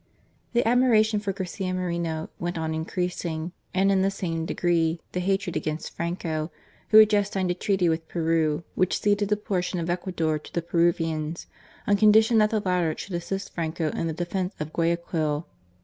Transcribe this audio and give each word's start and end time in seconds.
The 0.53 0.67
admiration 0.67 1.19
for 1.19 1.31
Garcia 1.31 1.75
Moreno 1.75 2.31
went 2.39 2.57
on 2.57 2.73
increas 2.73 3.23
ing, 3.23 3.51
and 3.71 3.91
in 3.91 4.01
the 4.01 4.09
same 4.09 4.47
degree 4.47 4.99
the 5.11 5.19
hatred 5.19 5.55
against 5.55 5.95
Franco, 5.95 6.51
who 6.89 6.97
had 6.97 7.07
just 7.11 7.33
signed 7.33 7.51
a 7.51 7.53
treaty 7.53 7.87
with 7.87 8.07
Peru, 8.07 8.63
which 8.73 8.99
ceded 8.99 9.31
a 9.31 9.37
portion 9.37 9.79
of 9.79 9.91
Ecuador 9.91 10.39
to 10.39 10.51
the 10.53 10.63
Peruvians, 10.63 11.45
on 11.85 11.97
condition 11.97 12.39
that 12.39 12.49
the 12.49 12.61
latter 12.61 12.95
should 12.97 13.13
assist 13.13 13.53
Franco 13.53 13.91
in 13.91 14.07
the 14.07 14.13
defence 14.13 14.55
of 14.59 14.73
Guayaquil. 14.73 15.45